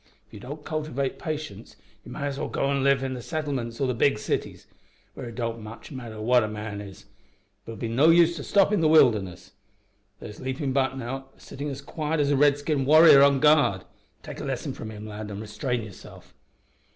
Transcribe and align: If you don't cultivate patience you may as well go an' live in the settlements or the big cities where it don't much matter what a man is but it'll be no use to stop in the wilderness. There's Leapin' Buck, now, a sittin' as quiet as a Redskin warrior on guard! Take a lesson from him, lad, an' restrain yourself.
If 0.25 0.33
you 0.33 0.39
don't 0.39 0.65
cultivate 0.65 1.19
patience 1.19 1.75
you 2.03 2.11
may 2.11 2.23
as 2.25 2.39
well 2.39 2.49
go 2.49 2.71
an' 2.71 2.83
live 2.83 3.03
in 3.03 3.13
the 3.13 3.21
settlements 3.21 3.79
or 3.79 3.85
the 3.85 3.93
big 3.93 4.17
cities 4.17 4.65
where 5.13 5.27
it 5.29 5.35
don't 5.35 5.61
much 5.61 5.91
matter 5.91 6.19
what 6.19 6.43
a 6.43 6.47
man 6.47 6.81
is 6.81 7.05
but 7.65 7.73
it'll 7.73 7.81
be 7.81 7.87
no 7.87 8.09
use 8.09 8.35
to 8.37 8.43
stop 8.43 8.71
in 8.73 8.81
the 8.81 8.87
wilderness. 8.87 9.51
There's 10.19 10.39
Leapin' 10.39 10.73
Buck, 10.73 10.95
now, 10.97 11.29
a 11.37 11.39
sittin' 11.39 11.69
as 11.69 11.83
quiet 11.83 12.19
as 12.19 12.31
a 12.31 12.35
Redskin 12.35 12.83
warrior 12.83 13.21
on 13.21 13.39
guard! 13.39 13.83
Take 14.23 14.39
a 14.39 14.43
lesson 14.43 14.73
from 14.73 14.89
him, 14.89 15.05
lad, 15.05 15.29
an' 15.29 15.39
restrain 15.39 15.83
yourself. 15.83 16.33